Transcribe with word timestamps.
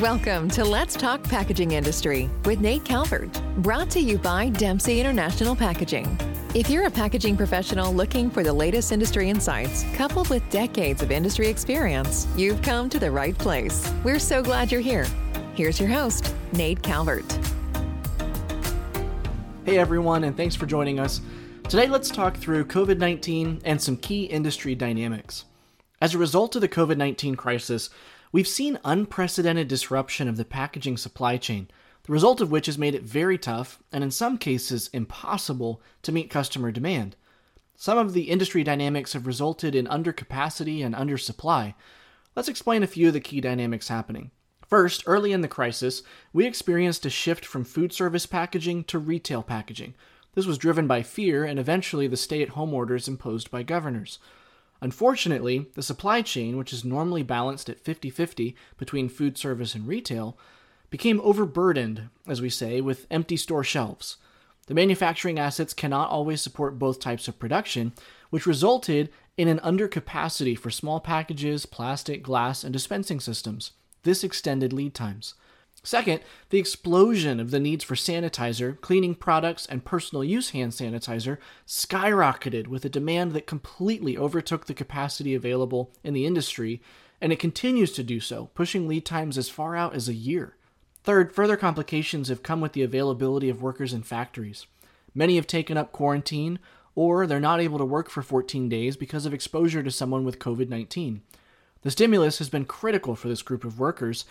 Welcome 0.00 0.48
to 0.52 0.64
Let's 0.64 0.94
Talk 0.94 1.22
Packaging 1.24 1.72
Industry 1.72 2.30
with 2.46 2.58
Nate 2.58 2.86
Calvert, 2.86 3.30
brought 3.58 3.90
to 3.90 4.00
you 4.00 4.16
by 4.16 4.48
Dempsey 4.48 4.98
International 4.98 5.54
Packaging. 5.54 6.18
If 6.54 6.70
you're 6.70 6.86
a 6.86 6.90
packaging 6.90 7.36
professional 7.36 7.92
looking 7.92 8.30
for 8.30 8.42
the 8.42 8.50
latest 8.50 8.92
industry 8.92 9.28
insights, 9.28 9.84
coupled 9.92 10.30
with 10.30 10.48
decades 10.48 11.02
of 11.02 11.10
industry 11.10 11.48
experience, 11.48 12.26
you've 12.34 12.62
come 12.62 12.88
to 12.88 12.98
the 12.98 13.10
right 13.10 13.36
place. 13.36 13.92
We're 14.02 14.18
so 14.18 14.42
glad 14.42 14.72
you're 14.72 14.80
here. 14.80 15.06
Here's 15.54 15.78
your 15.78 15.90
host, 15.90 16.34
Nate 16.52 16.82
Calvert. 16.82 17.30
Hey 19.66 19.76
everyone, 19.76 20.24
and 20.24 20.34
thanks 20.34 20.56
for 20.56 20.64
joining 20.64 20.98
us. 20.98 21.20
Today, 21.64 21.88
let's 21.88 22.08
talk 22.08 22.38
through 22.38 22.64
COVID 22.64 22.96
19 22.96 23.60
and 23.66 23.82
some 23.82 23.98
key 23.98 24.24
industry 24.24 24.74
dynamics. 24.74 25.44
As 26.00 26.14
a 26.14 26.18
result 26.18 26.54
of 26.54 26.62
the 26.62 26.68
COVID 26.68 26.96
19 26.96 27.34
crisis, 27.34 27.90
we've 28.32 28.48
seen 28.48 28.78
unprecedented 28.84 29.68
disruption 29.68 30.28
of 30.28 30.36
the 30.36 30.44
packaging 30.44 30.96
supply 30.96 31.36
chain, 31.36 31.68
the 32.04 32.12
result 32.12 32.40
of 32.40 32.50
which 32.50 32.66
has 32.66 32.78
made 32.78 32.94
it 32.94 33.02
very 33.02 33.38
tough 33.38 33.82
and, 33.92 34.02
in 34.02 34.10
some 34.10 34.38
cases, 34.38 34.88
impossible 34.92 35.82
to 36.02 36.12
meet 36.12 36.30
customer 36.30 36.70
demand. 36.70 37.16
Some 37.76 37.98
of 37.98 38.12
the 38.12 38.24
industry 38.24 38.62
dynamics 38.62 39.14
have 39.14 39.26
resulted 39.26 39.74
in 39.74 39.86
undercapacity 39.86 40.84
and 40.84 40.94
undersupply. 40.94 41.74
Let's 42.36 42.48
explain 42.48 42.82
a 42.82 42.86
few 42.86 43.08
of 43.08 43.14
the 43.14 43.20
key 43.20 43.40
dynamics 43.40 43.88
happening. 43.88 44.30
First, 44.66 45.02
early 45.06 45.32
in 45.32 45.40
the 45.40 45.48
crisis, 45.48 46.02
we 46.32 46.46
experienced 46.46 47.04
a 47.04 47.10
shift 47.10 47.44
from 47.44 47.64
food 47.64 47.92
service 47.92 48.26
packaging 48.26 48.84
to 48.84 48.98
retail 48.98 49.42
packaging. 49.42 49.94
This 50.34 50.46
was 50.46 50.58
driven 50.58 50.86
by 50.86 51.02
fear 51.02 51.44
and 51.44 51.58
eventually 51.58 52.06
the 52.06 52.16
stay 52.16 52.40
at 52.42 52.50
home 52.50 52.72
orders 52.72 53.08
imposed 53.08 53.50
by 53.50 53.64
governors. 53.64 54.20
Unfortunately, 54.80 55.66
the 55.74 55.82
supply 55.82 56.22
chain, 56.22 56.56
which 56.56 56.72
is 56.72 56.84
normally 56.84 57.22
balanced 57.22 57.68
at 57.68 57.80
50 57.80 58.10
50 58.10 58.56
between 58.78 59.08
food 59.08 59.36
service 59.36 59.74
and 59.74 59.86
retail, 59.86 60.38
became 60.88 61.20
overburdened, 61.22 62.08
as 62.26 62.40
we 62.40 62.50
say, 62.50 62.80
with 62.80 63.06
empty 63.10 63.36
store 63.36 63.62
shelves. 63.64 64.16
The 64.66 64.74
manufacturing 64.74 65.38
assets 65.38 65.74
cannot 65.74 66.10
always 66.10 66.40
support 66.40 66.78
both 66.78 67.00
types 67.00 67.28
of 67.28 67.38
production, 67.38 67.92
which 68.30 68.46
resulted 68.46 69.10
in 69.36 69.48
an 69.48 69.58
undercapacity 69.60 70.56
for 70.56 70.70
small 70.70 71.00
packages, 71.00 71.66
plastic, 71.66 72.22
glass, 72.22 72.62
and 72.62 72.72
dispensing 72.72 73.20
systems. 73.20 73.72
This 74.02 74.24
extended 74.24 74.72
lead 74.72 74.94
times. 74.94 75.34
Second, 75.82 76.20
the 76.50 76.58
explosion 76.58 77.40
of 77.40 77.50
the 77.50 77.60
needs 77.60 77.82
for 77.82 77.94
sanitizer, 77.94 78.78
cleaning 78.80 79.14
products, 79.14 79.64
and 79.66 79.84
personal 79.84 80.22
use 80.22 80.50
hand 80.50 80.72
sanitizer 80.72 81.38
skyrocketed 81.66 82.66
with 82.66 82.84
a 82.84 82.90
demand 82.90 83.32
that 83.32 83.46
completely 83.46 84.16
overtook 84.16 84.66
the 84.66 84.74
capacity 84.74 85.34
available 85.34 85.90
in 86.04 86.12
the 86.12 86.26
industry, 86.26 86.82
and 87.20 87.32
it 87.32 87.38
continues 87.38 87.92
to 87.92 88.02
do 88.02 88.20
so, 88.20 88.50
pushing 88.54 88.86
lead 88.86 89.06
times 89.06 89.38
as 89.38 89.48
far 89.48 89.74
out 89.74 89.94
as 89.94 90.08
a 90.08 90.14
year. 90.14 90.56
Third, 91.02 91.34
further 91.34 91.56
complications 91.56 92.28
have 92.28 92.42
come 92.42 92.60
with 92.60 92.74
the 92.74 92.82
availability 92.82 93.48
of 93.48 93.62
workers 93.62 93.94
in 93.94 94.02
factories. 94.02 94.66
Many 95.14 95.36
have 95.36 95.46
taken 95.46 95.78
up 95.78 95.92
quarantine, 95.92 96.58
or 96.94 97.26
they're 97.26 97.40
not 97.40 97.60
able 97.60 97.78
to 97.78 97.84
work 97.86 98.10
for 98.10 98.22
14 98.22 98.68
days 98.68 98.98
because 98.98 99.24
of 99.24 99.32
exposure 99.32 99.82
to 99.82 99.90
someone 99.90 100.24
with 100.24 100.38
COVID 100.38 100.68
19. 100.68 101.22
The 101.82 101.90
stimulus 101.90 102.38
has 102.38 102.50
been 102.50 102.66
critical 102.66 103.16
for 103.16 103.28
this 103.28 103.40
group 103.40 103.64
of 103.64 103.78
workers, 103.78 104.26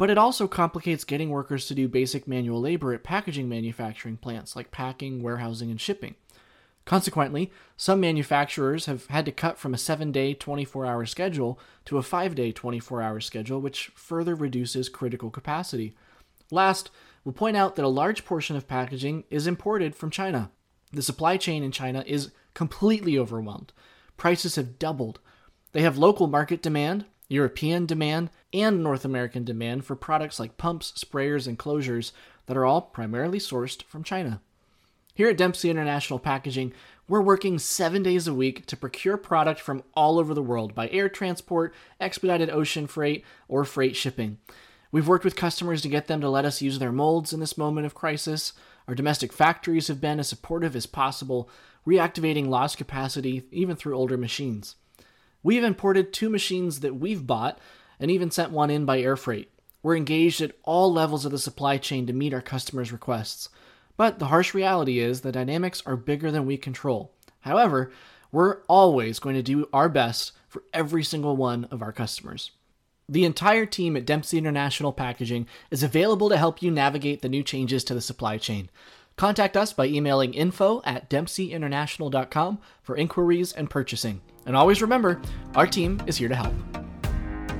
but 0.00 0.08
it 0.08 0.16
also 0.16 0.48
complicates 0.48 1.04
getting 1.04 1.28
workers 1.28 1.66
to 1.66 1.74
do 1.74 1.86
basic 1.86 2.26
manual 2.26 2.58
labor 2.58 2.94
at 2.94 3.04
packaging 3.04 3.50
manufacturing 3.50 4.16
plants 4.16 4.56
like 4.56 4.70
packing, 4.70 5.22
warehousing, 5.22 5.70
and 5.70 5.78
shipping. 5.78 6.14
Consequently, 6.86 7.52
some 7.76 8.00
manufacturers 8.00 8.86
have 8.86 9.04
had 9.08 9.26
to 9.26 9.30
cut 9.30 9.58
from 9.58 9.74
a 9.74 9.78
7 9.78 10.10
day, 10.10 10.32
24 10.32 10.86
hour 10.86 11.04
schedule 11.04 11.60
to 11.84 11.98
a 11.98 12.02
5 12.02 12.34
day, 12.34 12.50
24 12.50 13.02
hour 13.02 13.20
schedule, 13.20 13.60
which 13.60 13.92
further 13.94 14.34
reduces 14.34 14.88
critical 14.88 15.28
capacity. 15.28 15.94
Last, 16.50 16.90
we'll 17.22 17.34
point 17.34 17.58
out 17.58 17.76
that 17.76 17.84
a 17.84 17.88
large 17.88 18.24
portion 18.24 18.56
of 18.56 18.66
packaging 18.66 19.24
is 19.28 19.46
imported 19.46 19.94
from 19.94 20.10
China. 20.10 20.50
The 20.94 21.02
supply 21.02 21.36
chain 21.36 21.62
in 21.62 21.72
China 21.72 22.04
is 22.06 22.30
completely 22.54 23.18
overwhelmed. 23.18 23.74
Prices 24.16 24.56
have 24.56 24.78
doubled. 24.78 25.20
They 25.72 25.82
have 25.82 25.98
local 25.98 26.26
market 26.26 26.62
demand, 26.62 27.04
European 27.30 27.86
demand, 27.86 28.28
and 28.52 28.82
North 28.82 29.04
American 29.04 29.44
demand 29.44 29.84
for 29.84 29.94
products 29.94 30.40
like 30.40 30.58
pumps, 30.58 30.92
sprayers, 30.98 31.46
and 31.46 31.58
closures 31.58 32.10
that 32.46 32.56
are 32.56 32.66
all 32.66 32.82
primarily 32.82 33.38
sourced 33.38 33.82
from 33.84 34.02
China. 34.02 34.42
Here 35.14 35.28
at 35.28 35.36
Dempsey 35.36 35.70
International 35.70 36.18
Packaging, 36.18 36.72
we're 37.06 37.20
working 37.20 37.58
seven 37.58 38.02
days 38.02 38.26
a 38.26 38.34
week 38.34 38.66
to 38.66 38.76
procure 38.76 39.16
product 39.16 39.60
from 39.60 39.84
all 39.94 40.18
over 40.18 40.34
the 40.34 40.42
world 40.42 40.74
by 40.74 40.88
air 40.88 41.08
transport, 41.08 41.72
expedited 42.00 42.50
ocean 42.50 42.86
freight, 42.86 43.24
or 43.48 43.64
freight 43.64 43.94
shipping. 43.94 44.38
We've 44.92 45.08
worked 45.08 45.24
with 45.24 45.36
customers 45.36 45.82
to 45.82 45.88
get 45.88 46.08
them 46.08 46.20
to 46.20 46.28
let 46.28 46.44
us 46.44 46.62
use 46.62 46.80
their 46.80 46.90
molds 46.90 47.32
in 47.32 47.38
this 47.38 47.56
moment 47.56 47.86
of 47.86 47.94
crisis. 47.94 48.54
Our 48.88 48.94
domestic 48.96 49.32
factories 49.32 49.86
have 49.86 50.00
been 50.00 50.18
as 50.18 50.28
supportive 50.28 50.74
as 50.74 50.86
possible, 50.86 51.48
reactivating 51.86 52.48
lost 52.48 52.76
capacity 52.76 53.44
even 53.52 53.76
through 53.76 53.96
older 53.96 54.16
machines. 54.16 54.74
We've 55.42 55.64
imported 55.64 56.12
two 56.12 56.28
machines 56.28 56.80
that 56.80 56.96
we've 56.96 57.26
bought 57.26 57.58
and 57.98 58.10
even 58.10 58.30
sent 58.30 58.50
one 58.50 58.70
in 58.70 58.84
by 58.84 59.00
air 59.00 59.16
freight. 59.16 59.50
We're 59.82 59.96
engaged 59.96 60.40
at 60.40 60.56
all 60.62 60.92
levels 60.92 61.24
of 61.24 61.32
the 61.32 61.38
supply 61.38 61.78
chain 61.78 62.06
to 62.06 62.12
meet 62.12 62.34
our 62.34 62.42
customers' 62.42 62.92
requests. 62.92 63.48
But 63.96 64.18
the 64.18 64.26
harsh 64.26 64.54
reality 64.54 64.98
is 64.98 65.20
the 65.20 65.32
dynamics 65.32 65.82
are 65.86 65.96
bigger 65.96 66.30
than 66.30 66.46
we 66.46 66.56
control. 66.56 67.12
However, 67.40 67.90
we're 68.32 68.58
always 68.68 69.18
going 69.18 69.34
to 69.36 69.42
do 69.42 69.68
our 69.72 69.88
best 69.88 70.32
for 70.48 70.62
every 70.72 71.02
single 71.02 71.36
one 71.36 71.64
of 71.70 71.82
our 71.82 71.92
customers. 71.92 72.50
The 73.08 73.24
entire 73.24 73.66
team 73.66 73.96
at 73.96 74.06
Dempsey 74.06 74.38
International 74.38 74.92
Packaging 74.92 75.46
is 75.70 75.82
available 75.82 76.28
to 76.28 76.36
help 76.36 76.62
you 76.62 76.70
navigate 76.70 77.22
the 77.22 77.28
new 77.28 77.42
changes 77.42 77.82
to 77.84 77.94
the 77.94 78.00
supply 78.00 78.38
chain. 78.38 78.70
Contact 79.20 79.54
us 79.54 79.74
by 79.74 79.84
emailing 79.84 80.32
info 80.32 80.80
at 80.86 81.10
dempseyinternational.com 81.10 82.58
for 82.82 82.96
inquiries 82.96 83.52
and 83.52 83.68
purchasing. 83.68 84.22
And 84.46 84.56
always 84.56 84.80
remember, 84.80 85.20
our 85.54 85.66
team 85.66 86.00
is 86.06 86.16
here 86.16 86.30
to 86.30 86.34
help. 86.34 86.54